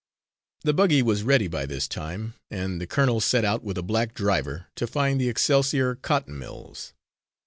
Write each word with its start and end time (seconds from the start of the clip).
The 0.61 0.73
buggy 0.73 1.03
was 1.03 1.21
ready 1.21 1.47
by 1.47 1.67
this 1.67 1.87
time, 1.87 2.33
and 2.49 2.81
the 2.81 2.87
colonel 2.87 3.21
set 3.21 3.45
out, 3.45 3.63
with 3.63 3.77
a 3.77 3.83
black 3.83 4.15
driver, 4.15 4.65
to 4.77 4.87
find 4.87 5.21
the 5.21 5.29
Excelsior 5.29 5.93
Cotton 5.93 6.39
Mills. 6.39 6.93